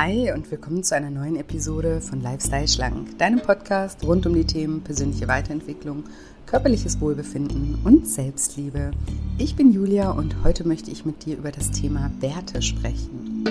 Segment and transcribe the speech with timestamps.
[0.00, 4.46] Hi und willkommen zu einer neuen Episode von Lifestyle Schlank, deinem Podcast rund um die
[4.46, 6.04] Themen persönliche Weiterentwicklung,
[6.46, 8.92] körperliches Wohlbefinden und Selbstliebe.
[9.38, 13.42] Ich bin Julia und heute möchte ich mit dir über das Thema Werte sprechen.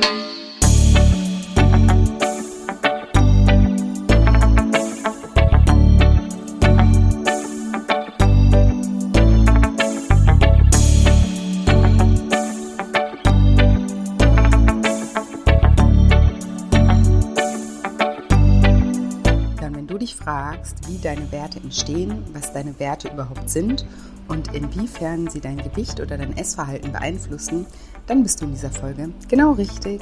[20.68, 23.86] Fragst, wie deine Werte entstehen, was deine Werte überhaupt sind
[24.28, 27.66] und inwiefern sie dein Gewicht oder dein Essverhalten beeinflussen,
[28.06, 30.02] dann bist du in dieser Folge genau richtig.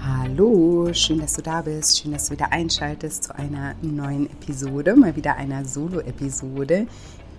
[0.00, 4.96] Hallo, schön, dass du da bist, schön, dass du wieder einschaltest zu einer neuen Episode,
[4.96, 6.86] mal wieder einer Solo-Episode.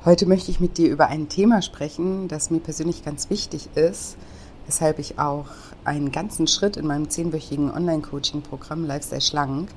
[0.05, 4.17] Heute möchte ich mit dir über ein Thema sprechen, das mir persönlich ganz wichtig ist,
[4.65, 5.45] weshalb ich auch
[5.83, 9.69] einen ganzen Schritt in meinem zehnwöchigen Online-Coaching-Programm Lifestyle Schlank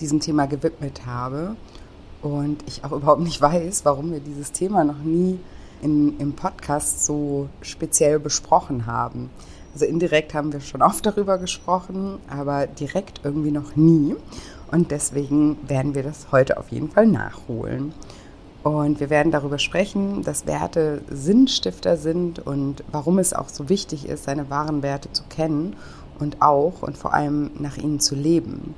[0.00, 1.56] diesem Thema gewidmet habe.
[2.22, 5.38] Und ich auch überhaupt nicht weiß, warum wir dieses Thema noch nie
[5.82, 9.30] in, im Podcast so speziell besprochen haben.
[9.72, 14.16] Also indirekt haben wir schon oft darüber gesprochen, aber direkt irgendwie noch nie.
[14.70, 17.92] Und deswegen werden wir das heute auf jeden Fall nachholen.
[18.62, 24.06] Und wir werden darüber sprechen, dass Werte Sinnstifter sind und warum es auch so wichtig
[24.06, 25.76] ist, seine wahren Werte zu kennen
[26.18, 28.74] und auch und vor allem nach ihnen zu leben.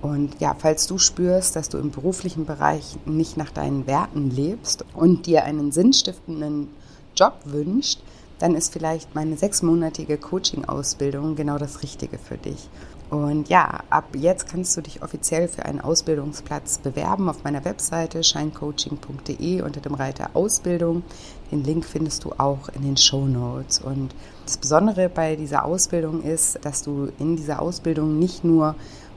[0.00, 4.84] Und ja, falls du spürst, dass du im beruflichen Bereich nicht nach deinen Werten lebst
[4.94, 6.68] und dir einen sinnstiftenden
[7.16, 8.00] Job wünscht,
[8.38, 12.68] dann ist vielleicht meine sechsmonatige Coaching-Ausbildung genau das Richtige für dich.
[13.10, 18.22] Und ja, ab jetzt kannst du dich offiziell für einen Ausbildungsplatz bewerben auf meiner Webseite
[18.22, 21.02] shinecoaching.de unter dem Reiter Ausbildung.
[21.50, 23.78] Den Link findest du auch in den Show Notes.
[23.78, 28.74] Und das Besondere bei dieser Ausbildung ist, dass du in dieser Ausbildung nicht nur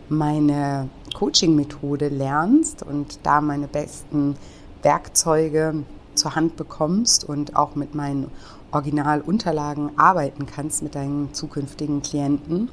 [0.08, 4.36] meine Coaching-Methode lernst und da meine besten
[4.84, 5.84] Werkzeuge
[6.16, 8.30] zur Hand bekommst und auch mit meinen
[8.72, 12.70] Originalunterlagen arbeiten kannst mit deinen zukünftigen Klienten,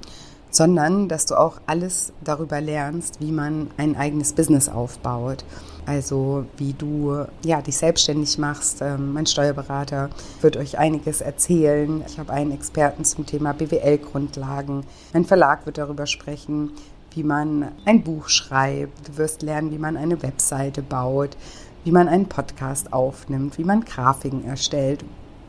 [0.50, 5.44] sondern dass du auch alles darüber lernst, wie man ein eigenes Business aufbaut.
[5.86, 8.82] Also wie du ja, dich selbstständig machst.
[8.82, 10.10] Ähm, mein Steuerberater
[10.42, 12.04] wird euch einiges erzählen.
[12.06, 14.84] Ich habe einen Experten zum Thema BWL-Grundlagen.
[15.14, 16.72] Mein Verlag wird darüber sprechen,
[17.12, 19.08] wie man ein Buch schreibt.
[19.08, 21.38] Du wirst lernen, wie man eine Webseite baut,
[21.84, 25.04] wie man einen Podcast aufnimmt, wie man Grafiken erstellt,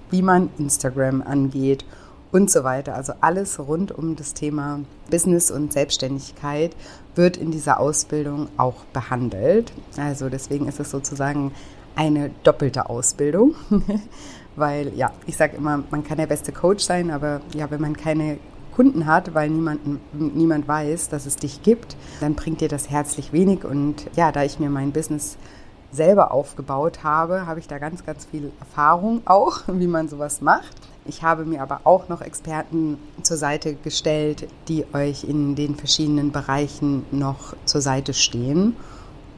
[0.10, 1.84] wie man Instagram angeht
[2.32, 2.96] und so weiter.
[2.96, 6.76] Also alles rund um das Thema Business und Selbstständigkeit
[7.16, 9.74] wird in dieser Ausbildung auch behandelt.
[9.98, 11.52] Also deswegen ist es sozusagen
[11.96, 13.56] eine doppelte Ausbildung,
[14.56, 17.98] weil ja, ich sage immer, man kann der beste Coach sein, aber ja, wenn man
[17.98, 18.38] keine
[18.76, 19.82] Kunden hat, weil niemand,
[20.14, 23.66] niemand weiß, dass es dich gibt, dann bringt dir das herzlich wenig.
[23.66, 25.38] Und ja, da ich mir mein Business
[25.92, 30.76] selber aufgebaut habe, habe ich da ganz, ganz viel Erfahrung auch, wie man sowas macht.
[31.10, 36.32] Ich habe mir aber auch noch Experten zur Seite gestellt, die euch in den verschiedenen
[36.32, 38.76] Bereichen noch zur Seite stehen.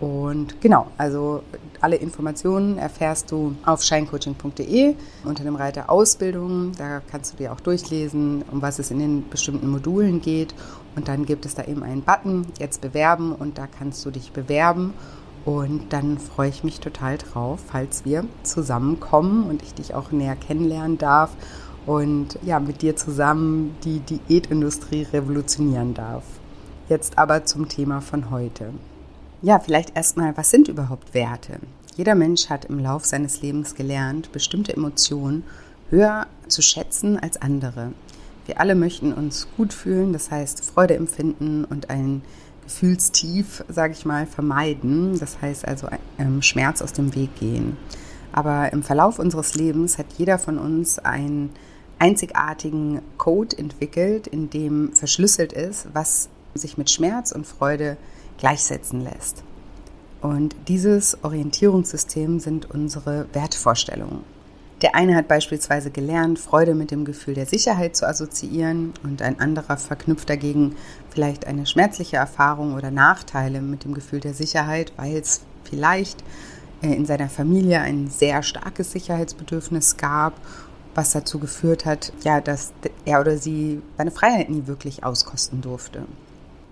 [0.02, 1.44] Und genau, also
[1.80, 6.74] alle Informationen erfährst du auf shinecoaching.de unter dem Reiter Ausbildung.
[6.78, 10.54] Da kannst du dir auch durchlesen, um was es in den bestimmten Modulen geht.
[10.98, 14.34] Und dann gibt es da eben einen Button, jetzt bewerben und da kannst du dich
[14.34, 14.94] bewerben.
[15.46, 20.36] Und dann freue ich mich total drauf, falls wir zusammenkommen und ich dich auch näher
[20.36, 21.32] kennenlernen darf
[21.86, 26.24] und ja, mit dir zusammen die Diätindustrie revolutionieren darf.
[26.90, 28.74] Jetzt aber zum Thema von heute.
[29.42, 31.60] Ja, vielleicht erstmal, was sind überhaupt Werte?
[31.96, 35.44] Jeder Mensch hat im Lauf seines Lebens gelernt, bestimmte Emotionen
[35.90, 37.92] höher zu schätzen als andere.
[38.46, 42.22] Wir alle möchten uns gut fühlen, das heißt Freude empfinden und ein
[42.64, 45.20] Gefühlstief, sage ich mal, vermeiden.
[45.20, 45.88] Das heißt also
[46.18, 47.78] ähm, Schmerz aus dem Weg gehen.
[48.32, 51.52] Aber im Verlauf unseres Lebens hat jeder von uns einen
[52.00, 57.98] einzigartigen Code entwickelt, in dem verschlüsselt ist, was sich mit Schmerz und Freude
[58.38, 59.44] gleichsetzen lässt.
[60.22, 64.24] Und dieses Orientierungssystem sind unsere Wertvorstellungen.
[64.82, 69.40] Der eine hat beispielsweise gelernt, Freude mit dem Gefühl der Sicherheit zu assoziieren und ein
[69.40, 70.76] anderer verknüpft dagegen
[71.12, 76.24] vielleicht eine schmerzliche Erfahrung oder Nachteile mit dem Gefühl der Sicherheit, weil es vielleicht
[76.82, 80.34] in seiner Familie ein sehr starkes Sicherheitsbedürfnis gab,
[80.96, 82.74] was dazu geführt hat, ja, dass
[83.06, 86.04] er oder sie seine Freiheit nie wirklich auskosten durfte.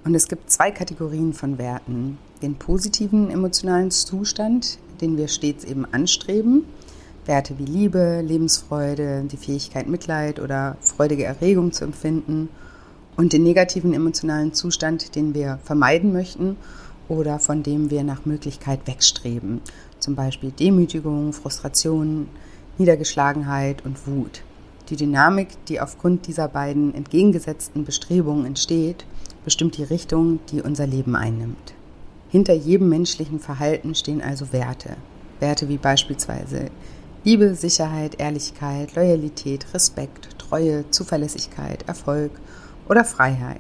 [0.04, 2.18] Und es gibt zwei Kategorien von Werten.
[2.42, 6.66] Den positiven emotionalen Zustand, den wir stets eben anstreben,
[7.26, 12.50] Werte wie Liebe, Lebensfreude, die Fähigkeit Mitleid oder freudige Erregung zu empfinden
[13.18, 16.58] und den negativen emotionalen Zustand, den wir vermeiden möchten
[17.08, 19.62] oder von dem wir nach Möglichkeit wegstreben,
[20.00, 22.28] zum Beispiel Demütigung, Frustration,
[22.78, 24.42] Niedergeschlagenheit und Wut.
[24.90, 29.06] Die Dynamik, die aufgrund dieser beiden entgegengesetzten Bestrebungen entsteht,
[29.46, 31.74] bestimmt die Richtung, die unser Leben einnimmt.
[32.30, 34.98] Hinter jedem menschlichen Verhalten stehen also Werte.
[35.40, 36.70] Werte wie beispielsweise
[37.24, 42.32] Liebe, Sicherheit, Ehrlichkeit, Loyalität, Respekt, Treue, Zuverlässigkeit, Erfolg
[42.88, 43.60] oder Freiheit.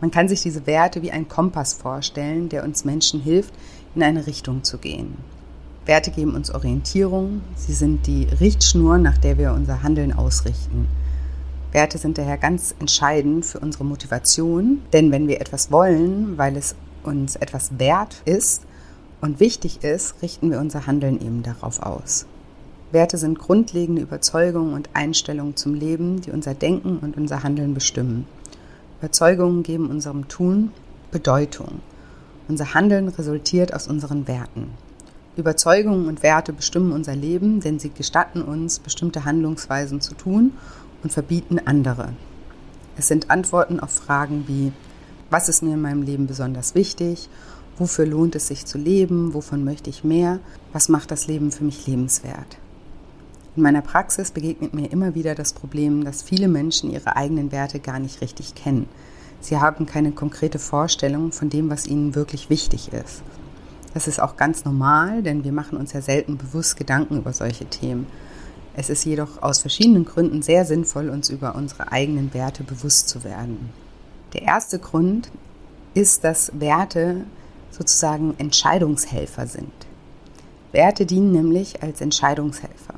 [0.00, 3.54] Man kann sich diese Werte wie ein Kompass vorstellen, der uns Menschen hilft,
[3.94, 5.16] in eine Richtung zu gehen.
[5.88, 10.86] Werte geben uns Orientierung, sie sind die Richtschnur, nach der wir unser Handeln ausrichten.
[11.72, 16.74] Werte sind daher ganz entscheidend für unsere Motivation, denn wenn wir etwas wollen, weil es
[17.04, 18.64] uns etwas wert ist
[19.22, 22.26] und wichtig ist, richten wir unser Handeln eben darauf aus.
[22.92, 28.26] Werte sind grundlegende Überzeugungen und Einstellungen zum Leben, die unser Denken und unser Handeln bestimmen.
[28.98, 30.70] Überzeugungen geben unserem Tun
[31.10, 31.80] Bedeutung.
[32.46, 34.68] Unser Handeln resultiert aus unseren Werten.
[35.38, 40.52] Überzeugungen und Werte bestimmen unser Leben, denn sie gestatten uns, bestimmte Handlungsweisen zu tun
[41.02, 42.12] und verbieten andere.
[42.96, 44.72] Es sind Antworten auf Fragen wie,
[45.30, 47.28] was ist mir in meinem Leben besonders wichtig?
[47.76, 49.34] Wofür lohnt es sich zu leben?
[49.34, 50.40] Wovon möchte ich mehr?
[50.72, 52.58] Was macht das Leben für mich lebenswert?
[53.54, 57.78] In meiner Praxis begegnet mir immer wieder das Problem, dass viele Menschen ihre eigenen Werte
[57.78, 58.88] gar nicht richtig kennen.
[59.40, 63.22] Sie haben keine konkrete Vorstellung von dem, was ihnen wirklich wichtig ist.
[63.94, 67.66] Das ist auch ganz normal, denn wir machen uns ja selten bewusst Gedanken über solche
[67.66, 68.06] Themen.
[68.74, 73.24] Es ist jedoch aus verschiedenen Gründen sehr sinnvoll, uns über unsere eigenen Werte bewusst zu
[73.24, 73.70] werden.
[74.34, 75.30] Der erste Grund
[75.94, 77.24] ist, dass Werte
[77.70, 79.72] sozusagen Entscheidungshelfer sind.
[80.72, 82.94] Werte dienen nämlich als Entscheidungshelfer.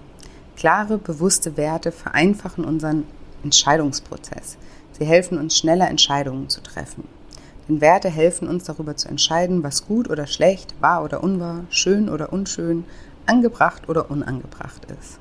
[0.57, 3.05] Klare, bewusste Werte vereinfachen unseren
[3.43, 4.59] Entscheidungsprozess.
[4.93, 7.05] Sie helfen uns schneller Entscheidungen zu treffen.
[7.71, 12.09] Denn Werte helfen uns darüber zu entscheiden, was gut oder schlecht, wahr oder unwahr, schön
[12.09, 12.83] oder unschön,
[13.27, 15.21] angebracht oder unangebracht ist.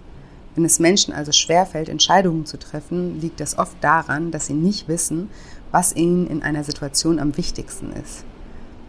[0.55, 4.87] Wenn es Menschen also schwerfällt, Entscheidungen zu treffen, liegt das oft daran, dass sie nicht
[4.87, 5.29] wissen,
[5.69, 8.25] was ihnen in einer Situation am wichtigsten ist.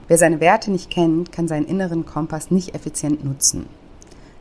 [0.09, 3.67] Wer seine Werte nicht kennt, kann seinen inneren Kompass nicht effizient nutzen.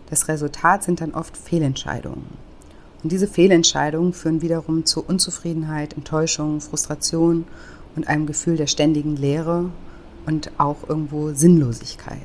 [0.10, 2.38] Das Resultat sind dann oft Fehlentscheidungen.
[3.04, 7.46] Und diese Fehlentscheidungen führen wiederum zu Unzufriedenheit, Enttäuschung, Frustration
[8.00, 9.66] und einem Gefühl der ständigen Leere
[10.26, 12.22] und auch irgendwo Sinnlosigkeit.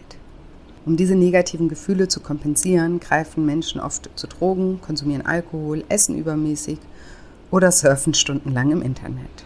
[0.87, 6.79] Um diese negativen Gefühle zu kompensieren, greifen Menschen oft zu Drogen, konsumieren Alkohol, essen übermäßig
[7.51, 9.45] oder surfen stundenlang im Internet.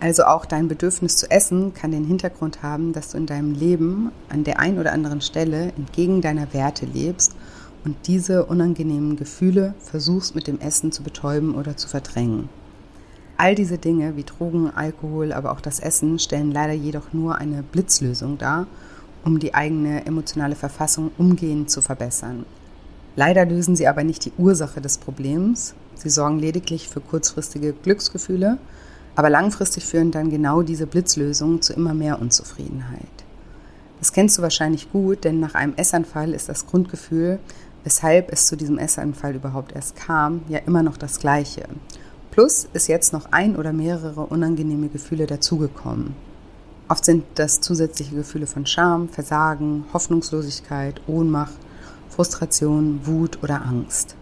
[0.00, 4.12] Also auch dein Bedürfnis zu essen kann den Hintergrund haben, dass du in deinem Leben
[4.30, 7.36] an der einen oder anderen Stelle entgegen deiner Werte lebst
[7.84, 12.48] und diese unangenehmen Gefühle versuchst mit dem Essen zu betäuben oder zu verdrängen.
[13.42, 17.62] All diese Dinge wie Drogen, Alkohol, aber auch das Essen stellen leider jedoch nur eine
[17.62, 18.66] Blitzlösung dar,
[19.24, 22.44] um die eigene emotionale Verfassung umgehend zu verbessern.
[23.16, 25.72] Leider lösen sie aber nicht die Ursache des Problems.
[25.94, 28.58] Sie sorgen lediglich für kurzfristige Glücksgefühle,
[29.16, 33.08] aber langfristig führen dann genau diese Blitzlösungen zu immer mehr Unzufriedenheit.
[34.00, 37.38] Das kennst du wahrscheinlich gut, denn nach einem Essanfall ist das Grundgefühl,
[37.84, 41.62] weshalb es zu diesem Essanfall überhaupt erst kam, ja immer noch das gleiche.
[42.40, 46.14] Plus ist jetzt noch ein oder mehrere unangenehme Gefühle dazugekommen.
[46.88, 51.52] Oft sind das zusätzliche Gefühle von Scham, Versagen, Hoffnungslosigkeit, Ohnmacht,
[52.08, 54.16] Frustration, Wut oder Angst.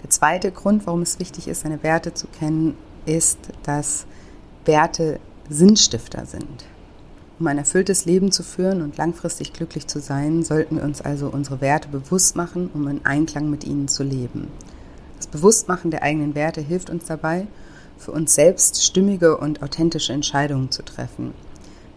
[0.00, 4.06] Der zweite Grund, warum es wichtig ist, seine Werte zu kennen, ist, dass
[4.64, 5.18] Werte
[5.50, 6.66] Sinnstifter sind.
[7.40, 11.30] Um ein erfülltes Leben zu führen und langfristig glücklich zu sein, sollten wir uns also
[11.30, 14.52] unsere Werte bewusst machen, um in Einklang mit ihnen zu leben.
[15.16, 17.46] Das Bewusstmachen der eigenen Werte hilft uns dabei,
[17.98, 21.32] für uns selbst stimmige und authentische Entscheidungen zu treffen.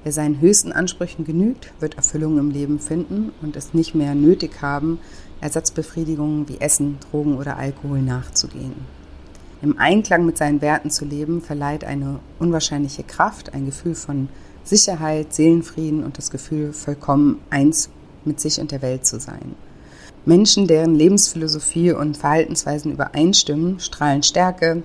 [0.04, 4.62] Wer seinen höchsten Ansprüchen genügt, wird Erfüllung im Leben finden und es nicht mehr nötig
[4.62, 5.00] haben,
[5.42, 8.76] Ersatzbefriedigungen wie Essen, Drogen oder Alkohol nachzugehen.
[9.62, 14.30] Im Einklang mit seinen Werten zu leben, verleiht eine unwahrscheinliche Kraft, ein Gefühl von
[14.64, 17.90] Sicherheit, Seelenfrieden und das Gefühl, vollkommen eins
[18.24, 19.56] mit sich und der Welt zu sein.
[20.26, 24.84] Menschen, deren Lebensphilosophie und Verhaltensweisen übereinstimmen, strahlen Stärke,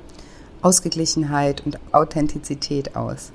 [0.62, 3.32] Ausgeglichenheit und Authentizität aus.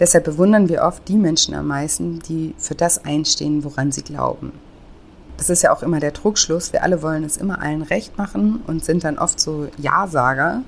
[0.00, 4.52] Deshalb bewundern wir oft die Menschen am meisten, die für das einstehen, woran sie glauben.
[5.36, 6.72] Das ist ja auch immer der Druckschluss.
[6.72, 10.62] Wir alle wollen es immer allen recht machen und sind dann oft so Ja-Sager,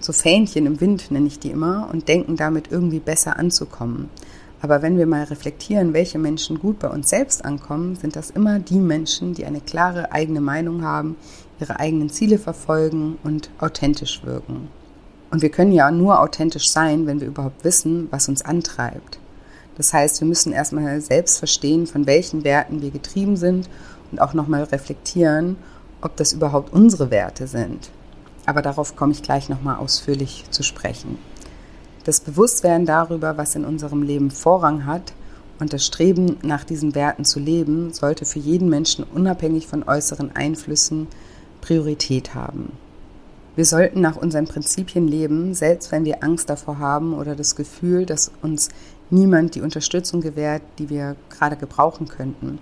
[0.00, 4.10] so Fähnchen im Wind nenne ich die immer, und denken damit irgendwie besser anzukommen.
[4.62, 8.58] Aber wenn wir mal reflektieren, welche Menschen gut bei uns selbst ankommen, sind das immer
[8.58, 11.16] die Menschen, die eine klare eigene Meinung haben,
[11.60, 14.68] ihre eigenen Ziele verfolgen und authentisch wirken.
[15.30, 19.18] Und wir können ja nur authentisch sein, wenn wir überhaupt wissen, was uns antreibt.
[19.76, 23.68] Das heißt, wir müssen erstmal selbst verstehen, von welchen Werten wir getrieben sind
[24.10, 25.56] und auch nochmal reflektieren,
[26.00, 27.90] ob das überhaupt unsere Werte sind.
[28.46, 31.18] Aber darauf komme ich gleich nochmal ausführlich zu sprechen.
[32.06, 35.12] Das Bewusstwerden darüber, was in unserem Leben Vorrang hat
[35.58, 40.30] und das Streben nach diesen Werten zu leben, sollte für jeden Menschen unabhängig von äußeren
[40.36, 41.08] Einflüssen
[41.60, 42.70] Priorität haben.
[43.56, 48.06] Wir sollten nach unseren Prinzipien leben, selbst wenn wir Angst davor haben oder das Gefühl,
[48.06, 48.68] dass uns
[49.10, 52.60] niemand die Unterstützung gewährt, die wir gerade gebrauchen könnten.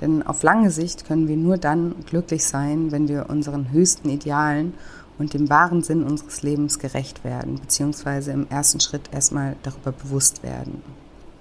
[0.00, 4.74] Denn auf lange Sicht können wir nur dann glücklich sein, wenn wir unseren höchsten Idealen
[5.18, 10.42] und dem wahren Sinn unseres Lebens gerecht werden, beziehungsweise im ersten Schritt erstmal darüber bewusst
[10.42, 10.82] werden.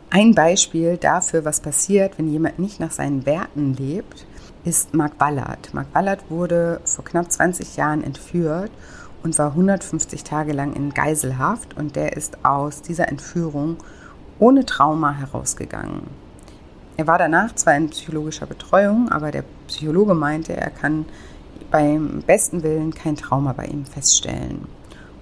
[0.10, 4.28] Ein Beispiel dafür, was passiert, wenn jemand nicht nach seinen Werten lebt,
[4.64, 5.74] ist Mark Ballard.
[5.74, 8.72] Mark Ballard wurde vor knapp 20 Jahren entführt
[9.24, 13.78] und war 150 Tage lang in Geiselhaft und der ist aus dieser Entführung
[14.38, 16.04] ohne Trauma herausgegangen.
[16.96, 21.06] Er war danach zwar in psychologischer Betreuung, aber der Psychologe meinte, er kann
[21.72, 24.68] beim besten Willen kein Trauma bei ihm feststellen.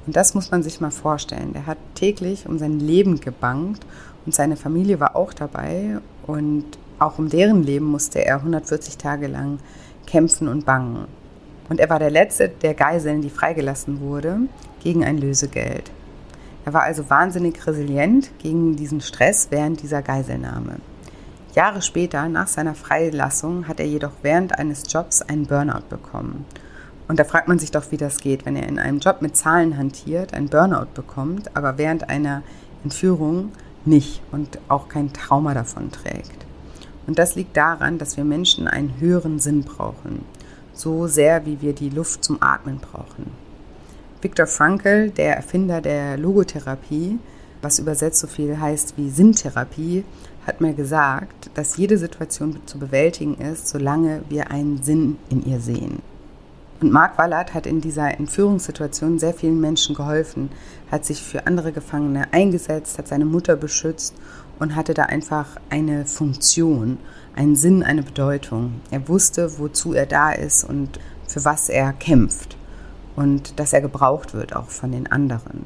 [0.06, 1.54] Und das muss man sich mal vorstellen.
[1.54, 3.86] Der hat täglich um sein Leben gebankt
[4.26, 6.66] und seine Familie war auch dabei und
[7.00, 9.60] auch um deren Leben musste er 140 Tage lang
[10.06, 11.08] kämpfen und bangen.
[11.70, 14.42] Und er war der letzte der Geiseln, die freigelassen wurde,
[14.84, 15.92] gegen ein Lösegeld.
[16.66, 20.78] Er war also wahnsinnig resilient gegen diesen Stress während dieser Geiselnahme.
[21.56, 26.46] Jahre später, nach seiner Freilassung, hat er jedoch während eines Jobs einen Burnout bekommen.
[27.08, 29.36] Und da fragt man sich doch, wie das geht, wenn er in einem Job mit
[29.36, 32.42] Zahlen hantiert, einen Burnout bekommt, aber während einer
[32.84, 33.52] Entführung
[33.84, 36.46] nicht und auch kein Trauma davon trägt.
[37.08, 40.24] Und das liegt daran, dass wir Menschen einen höheren Sinn brauchen,
[40.74, 43.32] so sehr wie wir die Luft zum Atmen brauchen.
[44.22, 47.20] Viktor Frankl, der Erfinder der Logotherapie,
[47.62, 50.04] was übersetzt so viel heißt wie Sinntherapie,
[50.46, 55.60] hat mir gesagt, dass jede Situation zu bewältigen ist, solange wir einen Sinn in ihr
[55.60, 56.02] sehen.
[56.82, 60.50] Und Mark Wallert hat in dieser Entführungssituation sehr vielen Menschen geholfen,
[60.92, 64.16] hat sich für andere Gefangene eingesetzt, hat seine Mutter beschützt
[64.58, 66.98] und hatte da einfach eine Funktion,
[67.36, 68.82] einen Sinn, eine Bedeutung.
[68.90, 72.58] Er wusste, wozu er da ist und für was er kämpft
[73.16, 75.66] und dass er gebraucht wird auch von den anderen.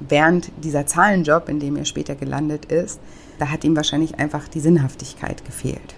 [0.00, 3.00] Während dieser Zahlenjob, in dem er später gelandet ist,
[3.38, 5.94] da hat ihm wahrscheinlich einfach die Sinnhaftigkeit gefehlt.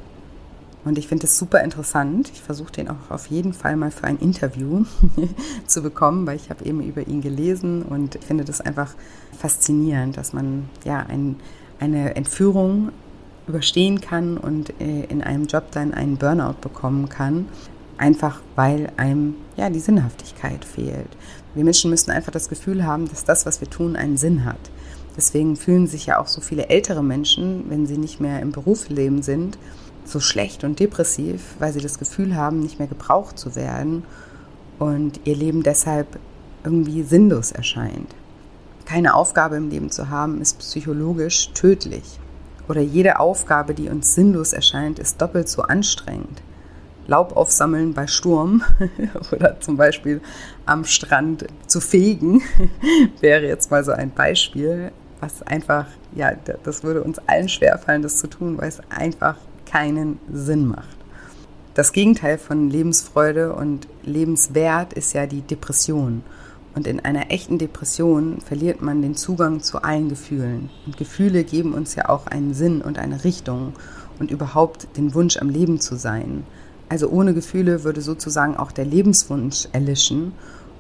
[0.85, 2.30] Und ich finde es super interessant.
[2.33, 4.85] Ich versuche den auch auf jeden Fall mal für ein Interview
[5.66, 8.95] zu bekommen, weil ich habe eben über ihn gelesen und finde das einfach
[9.38, 11.37] faszinierend, dass man ja ein,
[11.80, 12.90] eine Entführung
[13.47, 17.47] überstehen kann und äh, in einem Job dann einen Burnout bekommen kann,
[17.97, 21.09] einfach weil einem ja die Sinnhaftigkeit fehlt.
[21.54, 24.71] Wir Menschen müssen einfach das Gefühl haben, dass das, was wir tun, einen Sinn hat.
[25.19, 29.23] Deswegen fühlen sich ja auch so viele ältere Menschen, wenn sie nicht mehr im Berufsleben
[29.23, 29.59] sind,
[30.05, 34.05] so schlecht und depressiv, weil sie das Gefühl haben, nicht mehr gebraucht zu werden
[34.79, 36.21] und ihr Leben deshalb
[36.63, 38.15] irgendwie sinnlos erscheint.
[38.85, 42.21] Keine Aufgabe im Leben zu haben, ist psychologisch tödlich.
[42.69, 46.43] Oder jede Aufgabe, die uns sinnlos erscheint, ist doppelt so anstrengend.
[47.09, 48.63] Laub aufsammeln bei Sturm
[49.33, 50.21] oder zum Beispiel
[50.65, 52.41] am Strand zu fegen,
[53.21, 56.33] wäre jetzt mal so ein Beispiel was einfach, ja,
[56.65, 60.97] das würde uns allen schwerfallen, das zu tun, weil es einfach keinen Sinn macht.
[61.75, 66.23] Das Gegenteil von Lebensfreude und Lebenswert ist ja die Depression.
[66.75, 70.71] Und in einer echten Depression verliert man den Zugang zu allen Gefühlen.
[70.87, 73.75] Und Gefühle geben uns ja auch einen Sinn und eine Richtung
[74.19, 76.45] und überhaupt den Wunsch am Leben zu sein.
[76.89, 80.33] Also ohne Gefühle würde sozusagen auch der Lebenswunsch erlischen.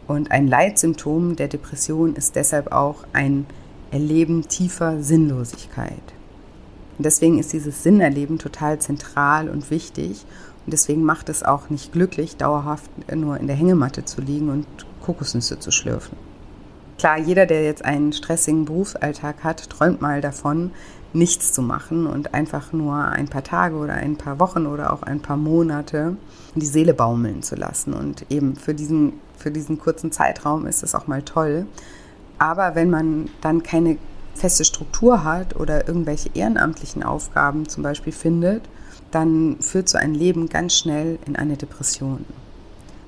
[0.06, 3.46] Und ein Leitsymptom der Depression ist deshalb auch ein
[3.90, 6.02] Erleben tiefer Sinnlosigkeit.
[6.98, 10.24] Und deswegen ist dieses Sinnerleben total zentral und wichtig.
[10.66, 14.66] Und deswegen macht es auch nicht glücklich, dauerhaft nur in der Hängematte zu liegen und
[15.00, 16.18] Kokosnüsse zu schlürfen.
[16.98, 20.72] Klar, jeder, der jetzt einen stressigen Berufsalltag hat, träumt mal davon,
[21.12, 25.02] nichts zu machen und einfach nur ein paar Tage oder ein paar Wochen oder auch
[25.02, 26.16] ein paar Monate
[26.54, 27.94] die Seele baumeln zu lassen.
[27.94, 31.66] Und eben für diesen, für diesen kurzen Zeitraum ist es auch mal toll.
[32.38, 33.98] Aber wenn man dann keine
[34.34, 38.62] feste Struktur hat oder irgendwelche ehrenamtlichen Aufgaben zum Beispiel findet,
[39.10, 42.24] dann führt so ein Leben ganz schnell in eine Depression.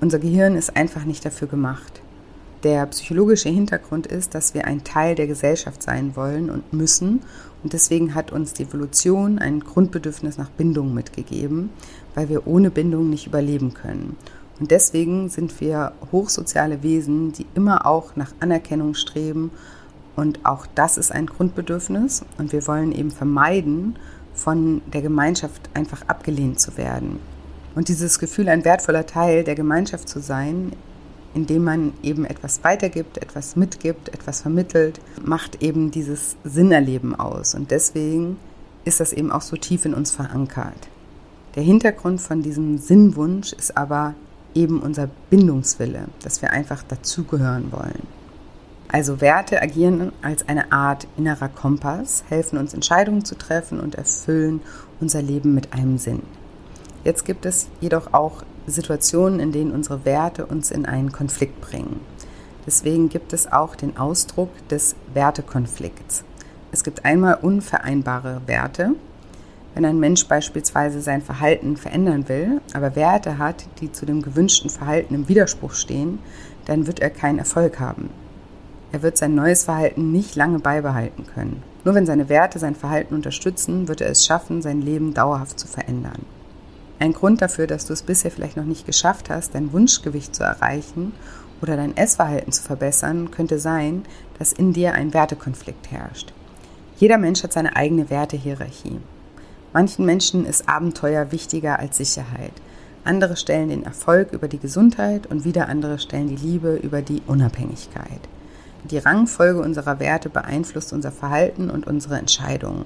[0.01, 2.01] Unser Gehirn ist einfach nicht dafür gemacht.
[2.63, 7.23] Der psychologische Hintergrund ist, dass wir ein Teil der Gesellschaft sein wollen und müssen.
[7.63, 11.71] Und deswegen hat uns die Evolution ein Grundbedürfnis nach Bindung mitgegeben,
[12.15, 14.17] weil wir ohne Bindung nicht überleben können.
[14.61, 19.50] Und deswegen sind wir hochsoziale Wesen, die immer auch nach Anerkennung streben.
[20.17, 22.23] Und auch das ist ein Grundbedürfnis.
[22.37, 23.97] Und wir wollen eben vermeiden,
[24.35, 27.19] von der Gemeinschaft einfach abgelehnt zu werden.
[27.75, 30.73] Und dieses Gefühl, ein wertvoller Teil der Gemeinschaft zu sein,
[31.35, 37.55] indem man eben etwas weitergibt, etwas mitgibt, etwas vermittelt, macht eben dieses Sinnerleben aus.
[37.55, 38.37] Und deswegen
[38.85, 40.88] ist das eben auch so tief in uns verankert.
[41.55, 44.14] Der Hintergrund von diesem Sinnwunsch ist aber
[44.54, 48.07] eben unser Bindungswille, dass wir einfach dazugehören wollen.
[48.88, 54.61] Also Werte agieren als eine Art innerer Kompass, helfen uns Entscheidungen zu treffen und erfüllen
[55.00, 56.23] unser Leben mit einem Sinn.
[57.04, 62.00] Jetzt gibt es jedoch auch Situationen, in denen unsere Werte uns in einen Konflikt bringen.
[62.66, 66.25] Deswegen gibt es auch den Ausdruck des Wertekonflikts.
[66.73, 68.95] Es gibt einmal unvereinbare Werte.
[69.75, 74.71] Wenn ein Mensch beispielsweise sein Verhalten verändern will, aber Werte hat, die zu dem gewünschten
[74.71, 76.19] Verhalten im Widerspruch stehen,
[76.67, 78.11] dann wird er keinen Erfolg haben.
[78.93, 81.62] Er wird sein neues Verhalten nicht lange beibehalten können.
[81.85, 85.69] Nur wenn seine Werte sein Verhalten unterstützen, wird er es schaffen, sein Leben dauerhaft zu
[85.69, 86.27] verändern.
[86.99, 90.43] Ein Grund dafür, dass du es bisher vielleicht noch nicht geschafft hast, dein Wunschgewicht zu
[90.43, 91.12] erreichen
[91.62, 94.03] oder dein Essverhalten zu verbessern, könnte sein,
[94.39, 96.35] dass in dir ein Wertekonflikt herrscht.
[96.99, 98.99] Jeder Mensch hat seine eigene Wertehierarchie.
[99.73, 102.53] Manchen Menschen ist Abenteuer wichtiger als Sicherheit.
[103.05, 107.23] Andere stellen den Erfolg über die Gesundheit und wieder andere stellen die Liebe über die
[107.29, 108.21] Unabhängigkeit.
[108.91, 112.85] Die Rangfolge unserer Werte beeinflusst unser Verhalten und unsere Entscheidungen.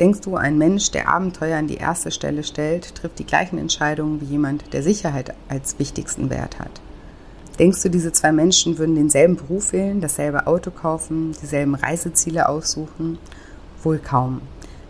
[0.00, 4.20] Denkst du, ein Mensch, der Abenteuer an die erste Stelle stellt, trifft die gleichen Entscheidungen
[4.20, 6.80] wie jemand, der Sicherheit als wichtigsten Wert hat?
[7.60, 13.18] Denkst du, diese zwei Menschen würden denselben Beruf wählen, dasselbe Auto kaufen, dieselben Reiseziele aussuchen?
[13.82, 14.40] Wohl kaum.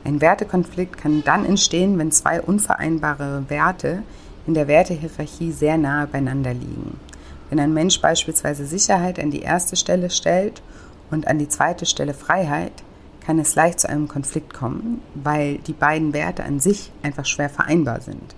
[0.04, 4.03] Ein Wertekonflikt kann dann entstehen, wenn zwei unvereinbare Werte
[4.46, 6.98] in der Wertehierarchie sehr nahe beieinander liegen.
[7.48, 10.62] Wenn ein Mensch beispielsweise Sicherheit an die erste Stelle stellt
[11.11, 12.72] und an die zweite Stelle Freiheit,
[13.24, 17.48] kann es leicht zu einem Konflikt kommen, weil die beiden Werte an sich einfach schwer
[17.48, 18.35] vereinbar sind.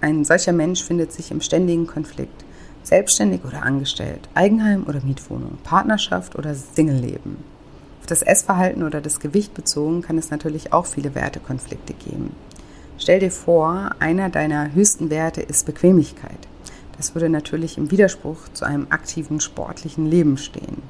[0.00, 2.44] Ein solcher Mensch findet sich im ständigen Konflikt,
[2.82, 7.36] selbstständig oder angestellt, Eigenheim oder Mietwohnung, Partnerschaft oder Singleleben.
[8.04, 12.36] Auf das Essverhalten oder das Gewicht bezogen kann es natürlich auch viele Wertekonflikte geben.
[12.98, 16.36] Stell dir vor, einer deiner höchsten Werte ist Bequemlichkeit.
[16.98, 20.82] Das würde natürlich im Widerspruch zu einem aktiven sportlichen Leben stehen.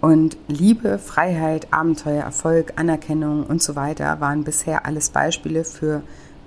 [0.00, 6.02] Und Liebe, Freiheit, Abenteuer, Erfolg, Anerkennung und so weiter waren bisher alles Beispiele für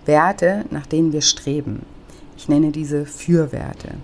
[0.05, 1.85] Werte, nach denen wir streben.
[2.37, 3.95] Ich nenne diese Fürwerte.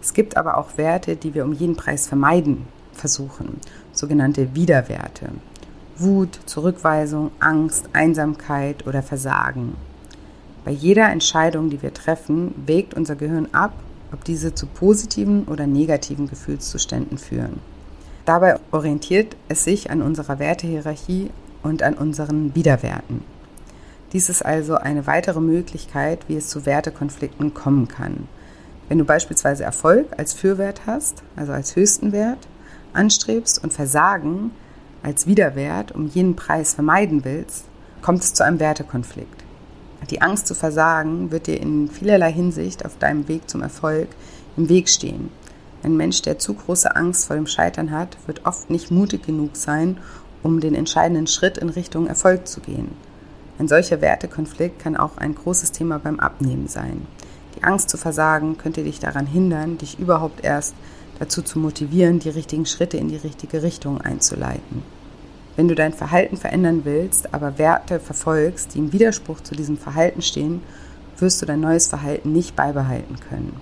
[0.00, 3.58] Es gibt aber auch Werte, die wir um jeden Preis vermeiden versuchen,
[4.02, 5.28] sogenannte Widerwerte.
[5.96, 9.76] Wut, Zurückweisung, Angst, Einsamkeit oder Versagen.
[10.64, 13.72] Bei jeder Entscheidung, die wir treffen, wägt unser Gehirn ab,
[14.12, 17.60] ob diese zu positiven oder negativen Gefühlszuständen führen.
[18.24, 21.30] Dabei orientiert es sich an unserer Wertehierarchie
[21.62, 23.22] und an unseren Widerwerten.
[24.12, 28.26] Dies ist also eine weitere Möglichkeit, wie es zu Wertekonflikten kommen kann.
[28.88, 32.48] Wenn du beispielsweise Erfolg als Fürwert hast, also als höchsten Wert,
[32.92, 34.50] anstrebst und Versagen
[35.02, 37.64] als Widerwert um jeden Preis vermeiden willst,
[38.02, 39.42] kommt es zu einem Wertekonflikt.
[40.10, 44.08] Die Angst zu versagen wird dir in vielerlei Hinsicht auf deinem Weg zum Erfolg
[44.56, 45.30] im Weg stehen
[45.82, 49.56] ein Mensch, der zu große Angst vor dem Scheitern hat, wird oft nicht mutig genug
[49.56, 49.98] sein,
[50.42, 52.92] um den entscheidenden Schritt in Richtung Erfolg zu gehen.
[53.58, 57.06] Ein solcher Wertekonflikt kann auch ein großes Thema beim Abnehmen sein.
[57.56, 60.74] Die Angst zu versagen könnte dich daran hindern, dich überhaupt erst
[61.18, 64.82] dazu zu motivieren, die richtigen Schritte in die richtige Richtung einzuleiten.
[65.56, 70.22] Wenn du dein Verhalten verändern willst, aber Werte verfolgst, die im Widerspruch zu diesem Verhalten
[70.22, 70.62] stehen,
[71.18, 73.60] wirst du dein neues Verhalten nicht beibehalten können.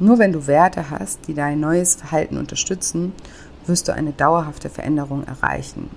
[0.00, 3.12] Nur wenn du Werte hast, die dein neues Verhalten unterstützen,
[3.66, 5.90] wirst du eine dauerhafte Veränderung erreichen.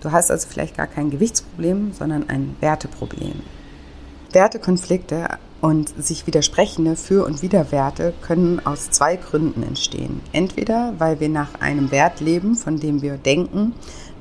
[0.00, 3.40] Du hast also vielleicht gar kein Gewichtsproblem, sondern ein Werteproblem.
[4.32, 5.28] Wertekonflikte
[5.66, 10.20] und sich widersprechende Für- und Widerwerte können aus zwei Gründen entstehen.
[10.32, 13.74] Entweder weil wir nach einem Wert leben, von dem wir denken,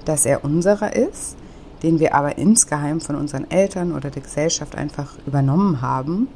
[0.06, 1.36] dass er unserer ist,
[1.84, 6.30] den wir aber insgeheim von unseren Eltern oder der Gesellschaft einfach übernommen haben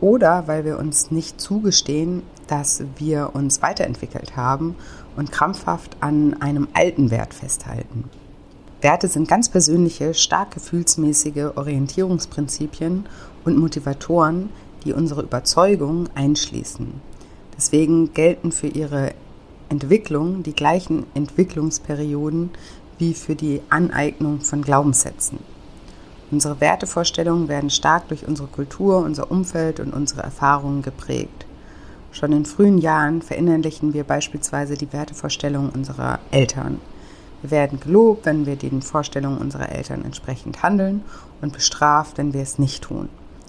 [0.00, 4.74] oder weil wir uns nicht zugestehen, dass wir uns weiterentwickelt haben
[5.14, 8.10] und krampfhaft an einem alten Wert festhalten.
[8.80, 13.06] Werte sind ganz persönliche, stark gefühlsmäßige Orientierungsprinzipien
[13.44, 14.50] und Motivatoren,
[14.84, 16.94] die unsere Überzeugungen einschließen.
[17.56, 19.12] Deswegen gelten für ihre
[19.68, 22.50] Entwicklung die gleichen Entwicklungsperioden
[22.98, 25.38] wie für die Aneignung von Glaubenssätzen.
[26.30, 31.46] Unsere Wertevorstellungen werden stark durch unsere Kultur, unser Umfeld und unsere Erfahrungen geprägt.
[32.12, 36.80] Schon in frühen Jahren verinnerlichen wir beispielsweise die Wertevorstellungen unserer Eltern.
[37.42, 41.02] Wir werden gelobt, wenn wir den Vorstellungen unserer Eltern entsprechend handeln
[41.40, 43.08] und bestraft, wenn wir es nicht tun.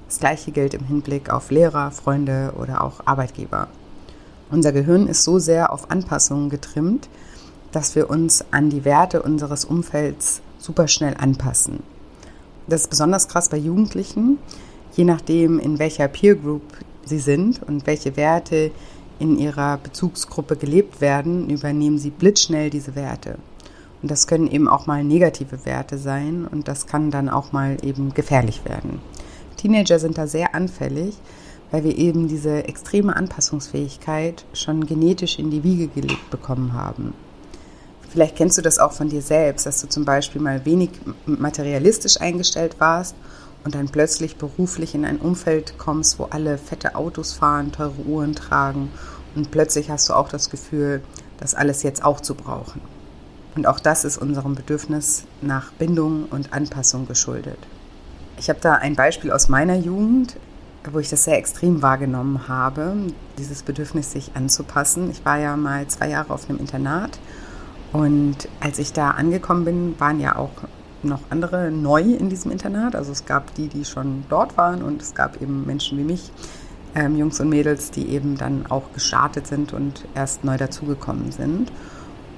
[0.09, 3.67] Das gleiche gilt im Hinblick auf Lehrer, Freunde oder auch Arbeitgeber.
[4.49, 7.07] Unser Gehirn ist so sehr auf Anpassungen getrimmt,
[7.71, 11.83] dass wir uns an die Werte unseres Umfelds super schnell anpassen.
[12.67, 14.39] Das ist besonders krass bei Jugendlichen,
[14.95, 16.63] je nachdem, in welcher Peer Group
[17.05, 18.71] sie sind und welche Werte
[19.19, 23.37] in ihrer Bezugsgruppe gelebt werden, übernehmen sie blitzschnell diese Werte.
[24.01, 27.77] Und das können eben auch mal negative Werte sein und das kann dann auch mal
[27.83, 29.01] eben gefährlich werden.
[29.59, 31.17] Teenager sind da sehr anfällig,
[31.69, 37.13] weil wir eben diese extreme Anpassungsfähigkeit schon genetisch in die Wiege gelegt bekommen haben.
[38.09, 40.91] Vielleicht kennst du das auch von dir selbst, dass du zum Beispiel mal wenig
[41.25, 43.15] materialistisch eingestellt warst
[43.65, 48.35] und dann plötzlich beruflich in ein Umfeld kommst, wo alle fette Autos fahren, teure Uhren
[48.35, 48.89] tragen
[49.35, 51.03] und plötzlich hast du auch das Gefühl,
[51.37, 52.81] das alles jetzt auch zu brauchen.
[53.55, 57.59] Und auch das ist unserem Bedürfnis nach Bindung und Anpassung geschuldet.
[58.39, 60.37] Ich habe da ein Beispiel aus meiner Jugend,
[60.89, 62.95] wo ich das sehr extrem wahrgenommen habe,
[63.37, 65.11] dieses Bedürfnis, sich anzupassen.
[65.11, 67.19] Ich war ja mal zwei Jahre auf einem Internat
[67.91, 70.51] und als ich da angekommen bin, waren ja auch
[71.03, 72.95] noch andere neu in diesem Internat.
[72.95, 76.31] Also es gab die, die schon dort waren und es gab eben Menschen wie mich,
[76.95, 81.73] ähm, Jungs und Mädels, die eben dann auch gestartet sind und erst neu dazugekommen sind.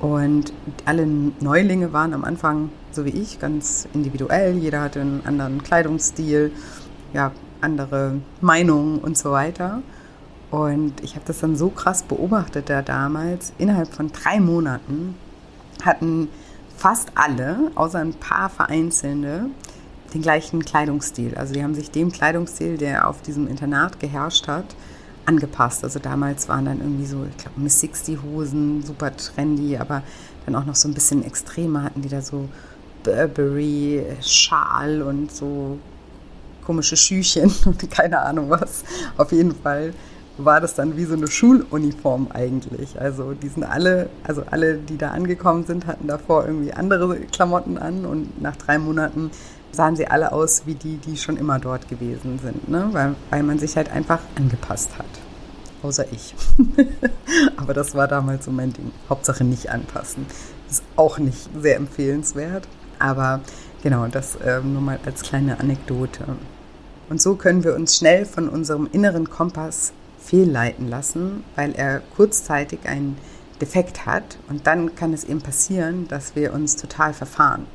[0.01, 0.51] Und
[0.85, 4.57] alle Neulinge waren am Anfang, so wie ich, ganz individuell.
[4.57, 6.51] Jeder hatte einen anderen Kleidungsstil,
[7.13, 9.83] ja, andere Meinungen und so weiter.
[10.49, 13.53] Und ich habe das dann so krass beobachtet da damals.
[13.59, 15.15] Innerhalb von drei Monaten
[15.83, 16.29] hatten
[16.75, 19.45] fast alle, außer ein paar vereinzelte,
[20.15, 21.35] den gleichen Kleidungsstil.
[21.35, 24.65] Also die haben sich dem Kleidungsstil, der auf diesem Internat geherrscht hat,
[25.25, 25.83] angepasst.
[25.83, 30.03] Also damals waren dann irgendwie so, ich glaube, Miss 60 Hosen, super trendy, aber
[30.45, 32.49] dann auch noch so ein bisschen extremer hatten die da so
[33.03, 35.77] Burberry, Schal und so
[36.65, 38.83] komische Schüchen und keine Ahnung was.
[39.17, 39.93] Auf jeden Fall
[40.37, 42.99] war das dann wie so eine Schuluniform eigentlich.
[42.99, 47.77] Also die sind alle, also alle, die da angekommen sind, hatten davor irgendwie andere Klamotten
[47.77, 49.31] an und nach drei Monaten
[49.71, 52.89] sahen sie alle aus wie die, die schon immer dort gewesen sind, ne?
[52.91, 55.05] weil, weil man sich halt einfach angepasst hat.
[55.83, 56.35] Außer ich.
[57.57, 58.91] Aber das war damals so mein Ding.
[59.09, 60.27] Hauptsache nicht anpassen.
[60.69, 62.67] Ist auch nicht sehr empfehlenswert.
[62.99, 63.41] Aber
[63.81, 66.25] genau, das äh, nur mal als kleine Anekdote.
[67.09, 72.87] Und so können wir uns schnell von unserem inneren Kompass fehlleiten lassen, weil er kurzzeitig
[72.87, 73.17] einen
[73.59, 77.65] Defekt hat und dann kann es eben passieren, dass wir uns total verfahren.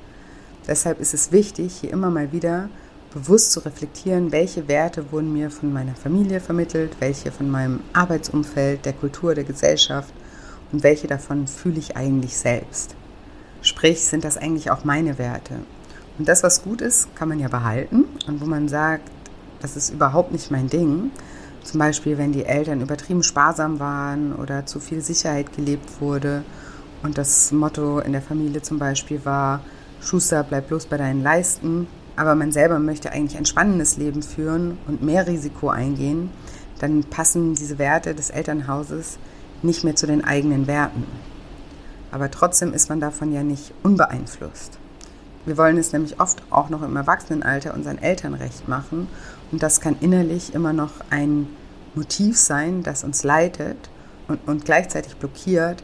[0.66, 2.68] Deshalb ist es wichtig, hier immer mal wieder
[3.12, 8.84] bewusst zu reflektieren, welche Werte wurden mir von meiner Familie vermittelt, welche von meinem Arbeitsumfeld,
[8.84, 10.12] der Kultur, der Gesellschaft
[10.72, 12.94] und welche davon fühle ich eigentlich selbst.
[13.62, 15.54] Sprich, sind das eigentlich auch meine Werte?
[16.18, 19.08] Und das, was gut ist, kann man ja behalten und wo man sagt,
[19.60, 21.10] das ist überhaupt nicht mein Ding,
[21.62, 26.44] zum Beispiel, wenn die Eltern übertrieben sparsam waren oder zu viel Sicherheit gelebt wurde
[27.02, 29.60] und das Motto in der Familie zum Beispiel war,
[30.00, 34.78] Schuster, bleib bloß bei deinen Leisten, aber man selber möchte eigentlich ein spannendes Leben führen
[34.86, 36.30] und mehr Risiko eingehen,
[36.78, 39.18] dann passen diese Werte des Elternhauses
[39.62, 41.04] nicht mehr zu den eigenen Werten.
[42.10, 44.78] Aber trotzdem ist man davon ja nicht unbeeinflusst.
[45.44, 49.08] Wir wollen es nämlich oft auch noch im Erwachsenenalter unseren Eltern recht machen
[49.52, 51.46] und das kann innerlich immer noch ein
[51.94, 53.76] Motiv sein, das uns leitet
[54.28, 55.82] und, und gleichzeitig blockiert,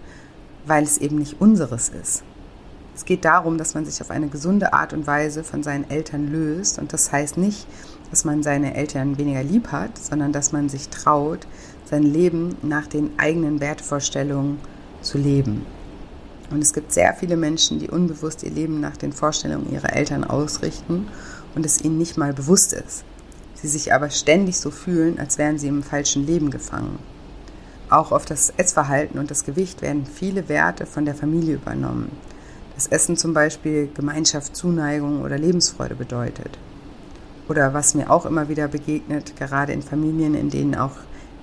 [0.66, 2.24] weil es eben nicht unseres ist.
[2.94, 6.30] Es geht darum, dass man sich auf eine gesunde Art und Weise von seinen Eltern
[6.30, 6.78] löst.
[6.78, 7.66] Und das heißt nicht,
[8.10, 11.46] dass man seine Eltern weniger lieb hat, sondern dass man sich traut,
[11.84, 14.58] sein Leben nach den eigenen Wertvorstellungen
[15.00, 15.64] zu leben.
[16.50, 20.24] Und es gibt sehr viele Menschen, die unbewusst ihr Leben nach den Vorstellungen ihrer Eltern
[20.24, 21.08] ausrichten
[21.54, 23.04] und es ihnen nicht mal bewusst ist
[23.62, 26.98] sie sich aber ständig so fühlen, als wären sie im falschen Leben gefangen.
[27.88, 32.10] Auch auf das Essverhalten und das Gewicht werden viele Werte von der Familie übernommen.
[32.82, 36.58] Das Essen zum Beispiel Gemeinschaft, Zuneigung oder Lebensfreude bedeutet.
[37.48, 40.96] Oder was mir auch immer wieder begegnet, gerade in Familien, in denen auch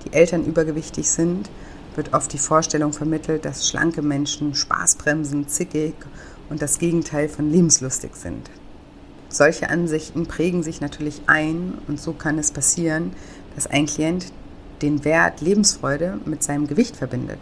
[0.04, 1.48] die Eltern übergewichtig sind,
[1.96, 5.94] wird oft die Vorstellung vermittelt, dass schlanke Menschen Spaßbremsen, zickig
[6.50, 8.50] und das Gegenteil von lebenslustig sind.
[9.30, 13.14] Solche Ansichten prägen sich natürlich ein und so kann es passieren,
[13.54, 14.26] dass ein Klient
[14.82, 17.40] den Wert Lebensfreude mit seinem Gewicht verbindet.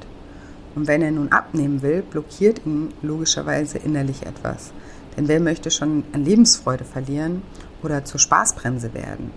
[0.78, 4.70] Und wenn er nun abnehmen will, blockiert ihn logischerweise innerlich etwas.
[5.16, 7.42] Denn wer möchte schon an Lebensfreude verlieren
[7.82, 9.32] oder zur Spaßbremse werden?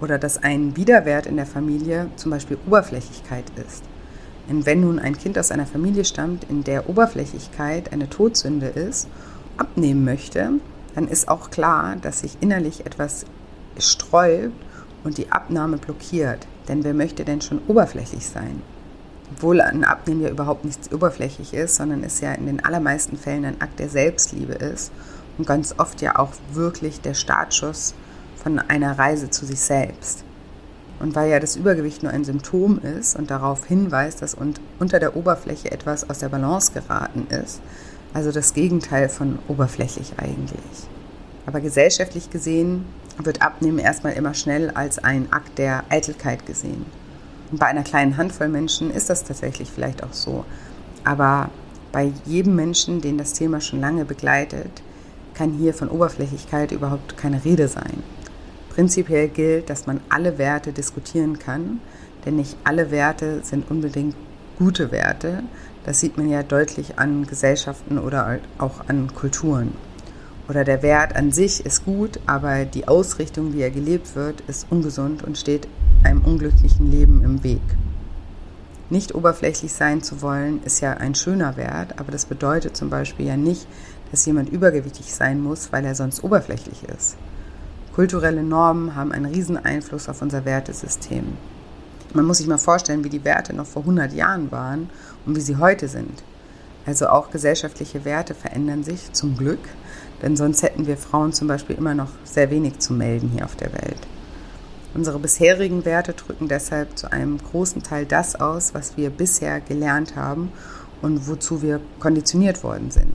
[0.00, 3.84] Oder dass ein Widerwert in der Familie zum Beispiel Oberflächlichkeit ist.
[4.48, 9.06] Denn wenn nun ein Kind aus einer Familie stammt, in der Oberflächlichkeit eine Todsünde ist,
[9.58, 10.52] abnehmen möchte,
[10.94, 13.26] dann ist auch klar, dass sich innerlich etwas
[13.78, 14.56] sträubt
[15.04, 16.46] und die Abnahme blockiert.
[16.68, 18.62] Denn wer möchte denn schon oberflächlich sein?
[19.32, 23.44] Obwohl ein Abnehmen ja überhaupt nichts oberflächlich ist, sondern es ja in den allermeisten Fällen
[23.44, 24.90] ein Akt der Selbstliebe ist
[25.38, 27.94] und ganz oft ja auch wirklich der Startschuss
[28.42, 30.24] von einer Reise zu sich selbst.
[30.98, 35.16] Und weil ja das Übergewicht nur ein Symptom ist und darauf hinweist, dass unter der
[35.16, 37.60] Oberfläche etwas aus der Balance geraten ist,
[38.12, 40.88] also das Gegenteil von oberflächlich eigentlich.
[41.46, 42.84] Aber gesellschaftlich gesehen
[43.18, 46.84] wird Abnehmen erstmal immer schnell als ein Akt der Eitelkeit gesehen.
[47.52, 50.44] Bei einer kleinen Handvoll Menschen ist das tatsächlich vielleicht auch so.
[51.04, 51.50] Aber
[51.92, 54.82] bei jedem Menschen, den das Thema schon lange begleitet,
[55.34, 58.02] kann hier von Oberflächlichkeit überhaupt keine Rede sein.
[58.68, 61.80] Prinzipiell gilt, dass man alle Werte diskutieren kann,
[62.24, 64.14] denn nicht alle Werte sind unbedingt
[64.58, 65.42] gute Werte.
[65.84, 69.72] Das sieht man ja deutlich an Gesellschaften oder auch an Kulturen.
[70.48, 74.66] Oder der Wert an sich ist gut, aber die Ausrichtung, wie er gelebt wird, ist
[74.70, 75.66] ungesund und steht
[76.04, 77.62] einem unglücklichen Leben im Weg.
[78.90, 83.26] Nicht oberflächlich sein zu wollen, ist ja ein schöner Wert, aber das bedeutet zum Beispiel
[83.26, 83.66] ja nicht,
[84.10, 87.16] dass jemand übergewichtig sein muss, weil er sonst oberflächlich ist.
[87.94, 91.24] Kulturelle Normen haben einen riesen Einfluss auf unser Wertesystem.
[92.14, 94.90] Man muss sich mal vorstellen, wie die Werte noch vor 100 Jahren waren
[95.24, 96.24] und wie sie heute sind.
[96.86, 99.60] Also auch gesellschaftliche Werte verändern sich zum Glück,
[100.22, 103.54] denn sonst hätten wir Frauen zum Beispiel immer noch sehr wenig zu melden hier auf
[103.54, 104.06] der Welt.
[104.92, 110.16] Unsere bisherigen Werte drücken deshalb zu einem großen Teil das aus, was wir bisher gelernt
[110.16, 110.52] haben
[111.00, 113.14] und wozu wir konditioniert worden sind.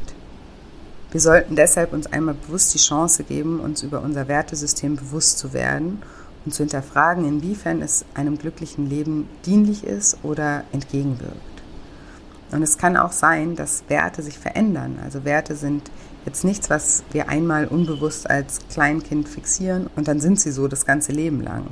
[1.12, 5.54] Wir sollten deshalb uns einmal bewusst die Chance geben, uns über unser Wertesystem bewusst zu
[5.54, 6.02] werden
[6.46, 11.36] und zu hinterfragen, inwiefern es einem glücklichen Leben dienlich ist oder entgegenwirkt.
[12.52, 15.00] Und es kann auch sein, dass Werte sich verändern.
[15.04, 15.90] Also Werte sind
[16.26, 20.86] jetzt nichts, was wir einmal unbewusst als Kleinkind fixieren und dann sind sie so das
[20.86, 21.68] ganze Leben lang.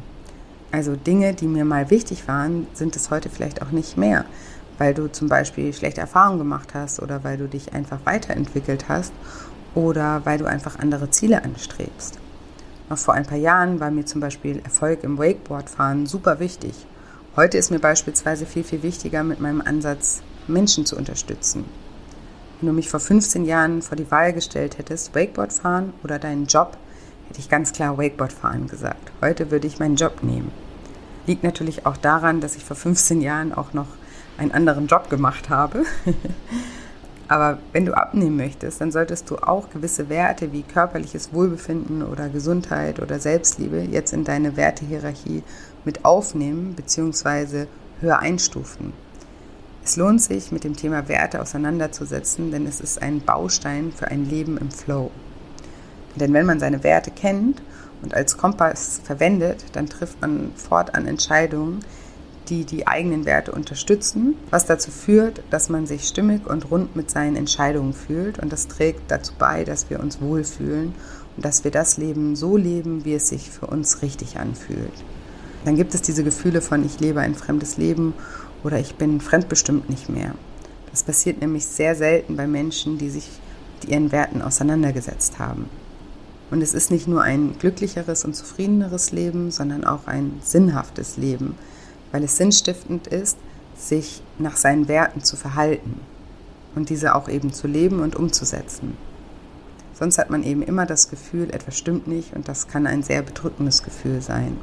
[0.71, 4.25] Also Dinge, die mir mal wichtig waren, sind es heute vielleicht auch nicht mehr
[4.77, 9.13] weil du zum Beispiel schlechte Erfahrungen gemacht hast oder weil du dich einfach weiterentwickelt hast
[9.75, 12.19] oder weil du einfach andere Ziele anstrebst.
[12.89, 16.73] Noch vor ein paar Jahren war mir zum Beispiel Erfolg im Wakeboardfahren super wichtig.
[17.35, 21.65] Heute ist mir beispielsweise viel, viel wichtiger, mit meinem Ansatz Menschen zu unterstützen.
[22.63, 26.45] Wenn du mich vor 15 Jahren vor die Wahl gestellt hättest, Wakeboard fahren oder deinen
[26.45, 26.77] Job,
[27.27, 29.11] hätte ich ganz klar Wakeboard fahren gesagt.
[29.21, 30.49] Heute würde ich meinen Job nehmen.
[31.27, 33.87] Liegt natürlich auch daran, dass ich vor 15 Jahren auch noch
[34.37, 35.83] einen anderen Job gemacht habe.
[37.27, 42.29] Aber wenn du abnehmen möchtest, dann solltest du auch gewisse Werte wie körperliches Wohlbefinden oder
[42.29, 45.43] Gesundheit oder Selbstliebe jetzt in deine Wertehierarchie
[45.83, 47.65] mit aufnehmen bzw.
[47.99, 48.93] höher einstufen.
[49.85, 54.29] Es lohnt sich, mit dem Thema Werte auseinanderzusetzen, denn es ist ein Baustein für ein
[54.29, 55.11] Leben im Flow.
[56.15, 57.61] Denn wenn man seine Werte kennt
[58.01, 61.79] und als Kompass verwendet, dann trifft man fortan Entscheidungen,
[62.47, 67.11] die die eigenen Werte unterstützen, was dazu führt, dass man sich stimmig und rund mit
[67.11, 70.93] seinen Entscheidungen fühlt und das trägt dazu bei, dass wir uns wohlfühlen
[71.35, 75.03] und dass wir das Leben so leben, wie es sich für uns richtig anfühlt.
[75.65, 78.13] Dann gibt es diese Gefühle von ich lebe ein fremdes Leben
[78.63, 80.33] oder ich bin fremdbestimmt nicht mehr.
[80.91, 83.29] Das passiert nämlich sehr selten bei Menschen, die sich
[83.81, 85.69] mit ihren Werten auseinandergesetzt haben.
[86.51, 91.55] Und es ist nicht nur ein glücklicheres und zufriedeneres Leben, sondern auch ein sinnhaftes Leben,
[92.11, 93.37] weil es sinnstiftend ist,
[93.75, 95.99] sich nach seinen Werten zu verhalten
[96.75, 98.95] und diese auch eben zu leben und umzusetzen.
[99.93, 103.21] Sonst hat man eben immer das Gefühl, etwas stimmt nicht und das kann ein sehr
[103.21, 104.57] bedrückendes Gefühl sein.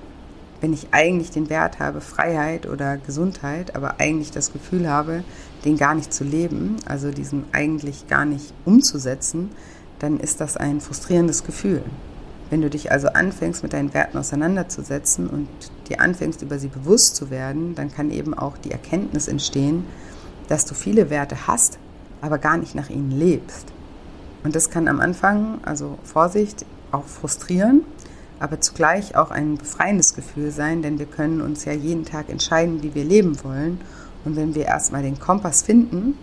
[0.60, 5.24] Wenn ich eigentlich den Wert habe, Freiheit oder Gesundheit, aber eigentlich das Gefühl habe,
[5.64, 9.50] den gar nicht zu leben, also diesen eigentlich gar nicht umzusetzen,
[9.98, 11.82] dann ist das ein frustrierendes Gefühl.
[12.50, 15.48] Wenn du dich also anfängst, mit deinen Werten auseinanderzusetzen und
[15.88, 19.84] dir anfängst, über sie bewusst zu werden, dann kann eben auch die Erkenntnis entstehen,
[20.48, 21.78] dass du viele Werte hast,
[22.20, 23.66] aber gar nicht nach ihnen lebst.
[24.42, 27.82] Und das kann am Anfang, also Vorsicht, auch frustrieren,
[28.40, 32.82] aber zugleich auch ein befreiendes Gefühl sein, denn wir können uns ja jeden Tag entscheiden,
[32.82, 33.80] wie wir leben wollen.
[34.24, 36.14] Und wenn wir erstmal den Kompass finden,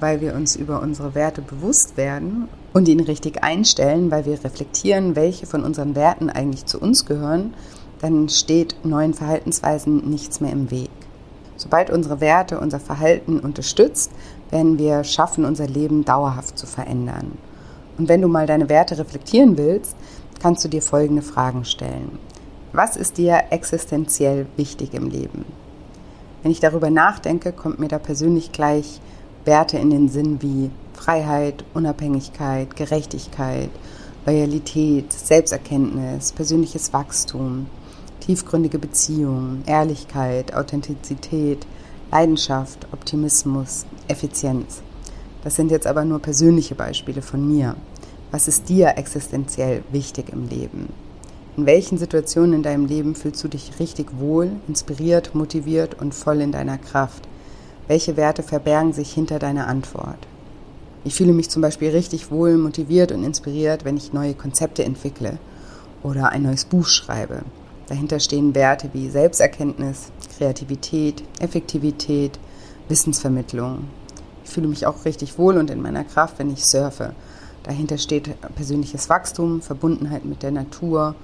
[0.00, 5.14] weil wir uns über unsere Werte bewusst werden und ihn richtig einstellen, weil wir reflektieren,
[5.14, 7.54] welche von unseren Werten eigentlich zu uns gehören,
[8.00, 10.90] dann steht neuen Verhaltensweisen nichts mehr im Weg.
[11.56, 14.12] Sobald unsere Werte unser Verhalten unterstützt,
[14.50, 17.32] wenn wir schaffen, unser Leben dauerhaft zu verändern.
[17.98, 19.96] Und wenn du mal deine Werte reflektieren willst,
[20.40, 22.18] kannst du dir folgende Fragen stellen.
[22.72, 25.44] Was ist dir existenziell wichtig im Leben?
[26.42, 29.00] Wenn ich darüber nachdenke, kommt mir da persönlich gleich
[29.44, 33.70] Werte in den Sinn wie Freiheit, Unabhängigkeit, Gerechtigkeit,
[34.26, 37.66] Loyalität, Selbsterkenntnis, persönliches Wachstum,
[38.20, 41.66] tiefgründige Beziehungen, Ehrlichkeit, Authentizität,
[42.12, 44.82] Leidenschaft, Optimismus, Effizienz.
[45.44, 47.74] Das sind jetzt aber nur persönliche Beispiele von mir.
[48.30, 50.92] Was ist dir existenziell wichtig im Leben?
[51.56, 56.42] In welchen Situationen in deinem Leben fühlst du dich richtig wohl, inspiriert, motiviert und voll
[56.42, 57.26] in deiner Kraft?
[57.86, 60.18] Welche Werte verbergen sich hinter deiner Antwort?
[61.04, 65.38] Ich fühle mich zum Beispiel richtig wohl, motiviert und inspiriert, wenn ich neue Konzepte entwickle
[66.02, 67.40] oder ein neues Buch schreibe.
[67.86, 72.38] Dahinter stehen Werte wie Selbsterkenntnis, Kreativität, Effektivität,
[72.90, 73.84] Wissensvermittlung.
[74.44, 77.14] Ich fühle mich auch richtig wohl und in meiner Kraft, wenn ich surfe.
[77.68, 81.14] Dahinter steht persönliches Wachstum, Verbundenheit mit der Natur,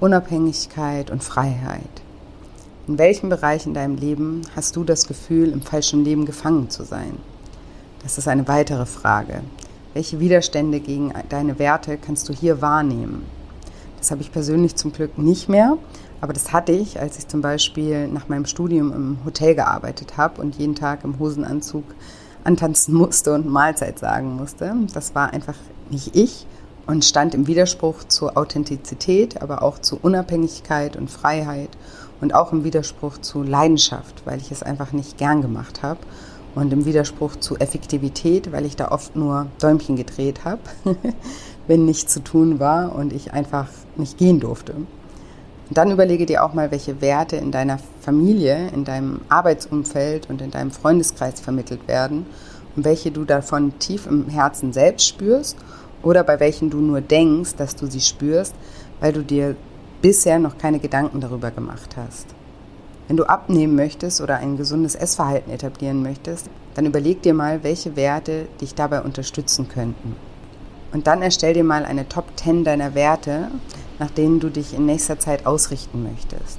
[0.00, 2.02] Unabhängigkeit und Freiheit.
[2.86, 6.84] In welchem Bereich in deinem Leben hast du das Gefühl, im falschen Leben gefangen zu
[6.84, 7.16] sein?
[8.02, 9.40] Das ist eine weitere Frage.
[9.94, 13.24] Welche Widerstände gegen deine Werte kannst du hier wahrnehmen?
[13.96, 15.78] Das habe ich persönlich zum Glück nicht mehr,
[16.20, 20.42] aber das hatte ich, als ich zum Beispiel nach meinem Studium im Hotel gearbeitet habe
[20.42, 21.84] und jeden Tag im Hosenanzug
[22.44, 24.74] antanzen musste und Mahlzeit sagen musste.
[24.92, 25.56] Das war einfach
[25.90, 26.46] nicht ich
[26.86, 31.70] und stand im Widerspruch zur Authentizität, aber auch zu Unabhängigkeit und Freiheit
[32.20, 36.00] und auch im Widerspruch zu Leidenschaft, weil ich es einfach nicht gern gemacht habe
[36.54, 40.60] und im Widerspruch zu Effektivität, weil ich da oft nur Däumchen gedreht habe,
[41.66, 44.74] wenn nichts zu tun war und ich einfach nicht gehen durfte.
[45.68, 50.42] Und dann überlege dir auch mal, welche Werte in deiner Familie, in deinem Arbeitsumfeld und
[50.42, 52.26] in deinem Freundeskreis vermittelt werden
[52.76, 55.56] und welche du davon tief im Herzen selbst spürst
[56.02, 58.54] oder bei welchen du nur denkst, dass du sie spürst,
[59.00, 59.56] weil du dir
[60.02, 62.26] bisher noch keine Gedanken darüber gemacht hast.
[63.08, 67.96] Wenn du abnehmen möchtest oder ein gesundes Essverhalten etablieren möchtest, dann überleg dir mal, welche
[67.96, 70.16] Werte dich dabei unterstützen könnten.
[70.92, 73.48] Und dann erstell dir mal eine Top 10 deiner Werte,
[73.98, 76.58] nach denen du dich in nächster Zeit ausrichten möchtest.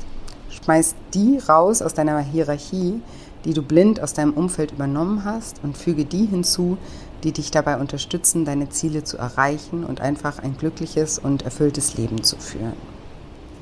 [0.50, 3.02] Schmeiß die raus aus deiner Hierarchie,
[3.44, 6.78] die du blind aus deinem Umfeld übernommen hast und füge die hinzu,
[7.24, 12.24] die dich dabei unterstützen, deine Ziele zu erreichen und einfach ein glückliches und erfülltes Leben
[12.24, 12.74] zu führen.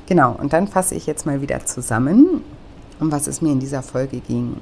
[0.06, 2.44] Genau, und dann fasse ich jetzt mal wieder zusammen,
[3.00, 4.58] um was es mir in dieser Folge ging.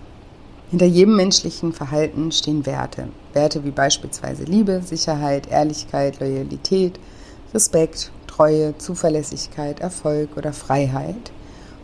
[0.69, 3.09] Hinter jedem menschlichen Verhalten stehen Werte.
[3.33, 6.99] Werte wie beispielsweise Liebe, Sicherheit, Ehrlichkeit, Loyalität,
[7.53, 11.31] Respekt, Treue, Zuverlässigkeit, Erfolg oder Freiheit.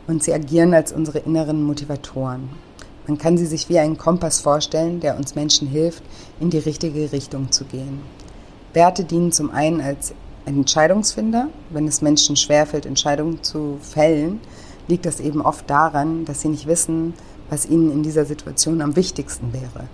[0.07, 2.49] Und sie agieren als unsere inneren Motivatoren.
[3.05, 6.01] Man kann sie sich wie einen Kompass vorstellen, der uns Menschen hilft,
[6.39, 8.01] in die richtige Richtung zu gehen.
[8.73, 10.15] Werte dienen zum einen als
[10.47, 11.49] Entscheidungsfinder.
[11.69, 14.39] Wenn es Menschen schwerfällt, Entscheidungen zu fällen,
[14.87, 17.13] liegt das eben oft daran, dass sie nicht wissen,
[17.51, 19.87] was ihnen in dieser Situation am wichtigsten wäre.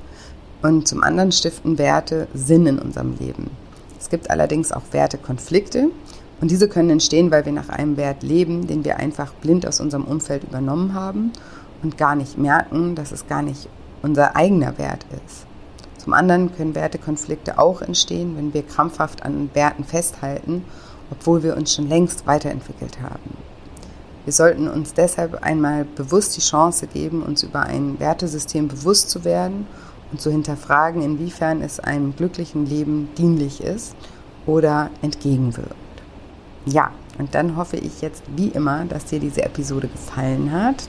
[0.62, 3.52] Und zum anderen stiften Werte Sinn in unserem Leben.
[4.00, 5.90] Es gibt allerdings auch Wertekonflikte,
[6.42, 9.80] und diese können entstehen, weil wir nach einem Wert leben, den wir einfach blind aus
[9.80, 11.32] unserem Umfeld übernommen haben
[11.82, 13.70] und gar nicht merken, dass es gar nicht
[14.02, 15.46] unser eigener Wert ist.
[15.98, 20.66] Zum anderen können Wertekonflikte auch entstehen, wenn wir krampfhaft an Werten festhalten,
[21.12, 23.38] obwohl wir uns schon längst weiterentwickelt haben.
[24.26, 29.24] Wir sollten uns deshalb einmal bewusst die Chance geben, uns über ein Wertesystem bewusst zu
[29.24, 29.68] werden
[30.12, 33.96] und zu hinterfragen, inwiefern es einem glücklichen Leben dienlich ist
[34.46, 35.83] oder entgegenwirkt.
[36.66, 40.88] Ja, und dann hoffe ich jetzt wie immer, dass dir diese Episode gefallen hat,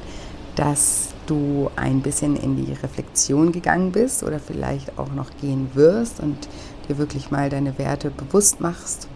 [0.57, 6.21] dass du ein bisschen in die Reflexion gegangen bist oder vielleicht auch noch gehen wirst
[6.21, 6.49] und
[6.89, 9.09] dir wirklich mal deine Werte bewusst machst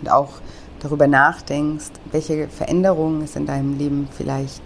[0.00, 0.32] und auch
[0.80, 4.62] darüber nachdenkst, welche Veränderungen es in deinem Leben vielleicht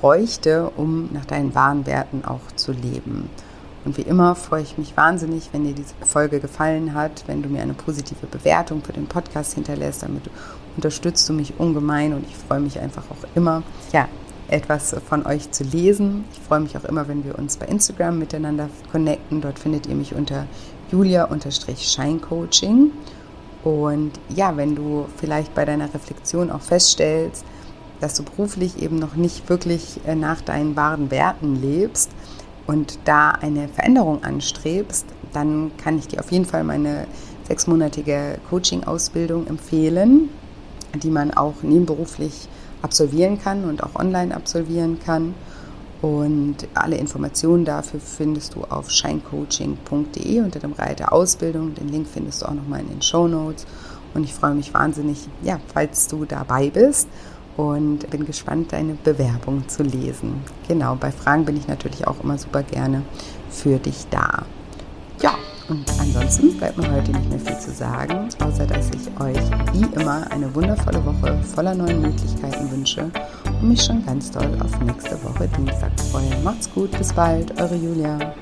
[0.00, 3.30] bräuchte, um nach deinen wahren Werten auch zu leben.
[3.86, 7.48] Und wie immer freue ich mich wahnsinnig, wenn dir diese Folge gefallen hat, wenn du
[7.48, 10.02] mir eine positive Bewertung für den Podcast hinterlässt.
[10.02, 10.24] Damit
[10.74, 13.62] unterstützt du mich ungemein und ich freue mich einfach auch immer,
[13.92, 14.08] ja,
[14.48, 16.24] etwas von euch zu lesen.
[16.32, 19.40] Ich freue mich auch immer, wenn wir uns bei Instagram miteinander connecten.
[19.40, 20.46] Dort findet ihr mich unter
[20.90, 22.90] julia-scheincoaching.
[23.62, 27.44] Und ja, wenn du vielleicht bei deiner Reflexion auch feststellst,
[28.00, 32.10] dass du beruflich eben noch nicht wirklich äh, nach deinen wahren Werten lebst,
[32.66, 37.06] und da eine Veränderung anstrebst, dann kann ich dir auf jeden Fall meine
[37.46, 40.30] sechsmonatige Coaching-Ausbildung empfehlen,
[40.94, 42.48] die man auch nebenberuflich
[42.82, 45.34] absolvieren kann und auch online absolvieren kann.
[46.02, 51.74] Und alle Informationen dafür findest du auf shinecoaching.de unter dem Reiter Ausbildung.
[51.74, 53.66] Den Link findest du auch nochmal in den Show Notes.
[54.14, 57.08] Und ich freue mich wahnsinnig, ja, falls du dabei bist
[57.56, 60.42] und bin gespannt, deine Bewerbung zu lesen.
[60.68, 63.02] Genau, bei Fragen bin ich natürlich auch immer super gerne
[63.50, 64.44] für dich da.
[65.20, 65.34] Ja,
[65.68, 70.00] und ansonsten bleibt mir heute nicht mehr viel zu sagen, außer dass ich euch wie
[70.00, 73.10] immer eine wundervolle Woche voller neuen Möglichkeiten wünsche
[73.60, 76.38] und mich schon ganz doll auf nächste Woche Dienstag freue.
[76.44, 78.34] Macht's gut, bis bald, eure Julia.